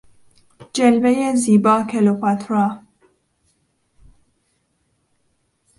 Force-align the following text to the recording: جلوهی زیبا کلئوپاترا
جلوهی 0.75 1.35
زیبا 1.43 1.75
کلئوپاترا 1.91 2.65